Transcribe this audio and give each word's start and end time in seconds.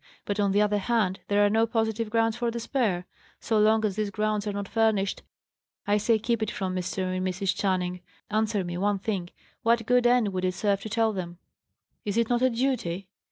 "But, 0.25 0.39
on 0.39 0.51
the 0.51 0.63
other 0.63 0.79
hand, 0.79 1.19
there 1.27 1.45
are 1.45 1.49
no 1.51 1.67
positive 1.67 2.09
grounds 2.09 2.35
for 2.35 2.49
despair. 2.49 3.05
So 3.39 3.59
long 3.59 3.85
as 3.85 3.95
these 3.97 4.09
grounds 4.09 4.47
are 4.47 4.51
not 4.51 4.67
furnished, 4.67 5.21
I 5.85 5.97
say 5.97 6.17
keep 6.17 6.41
it 6.41 6.49
from 6.49 6.75
Mr. 6.75 7.15
and 7.15 7.23
Mrs. 7.23 7.55
Channing. 7.55 8.01
Answer 8.31 8.63
me 8.63 8.79
one 8.79 8.97
thing: 8.97 9.29
What 9.61 9.85
good 9.85 10.07
end 10.07 10.29
would 10.33 10.43
it 10.43 10.55
serve 10.55 10.81
to 10.81 10.89
tell 10.89 11.13
them?" 11.13 11.37
"Is 12.03 12.17
it 12.17 12.29
not 12.31 12.41
a 12.41 12.49
duty?" 12.49 13.09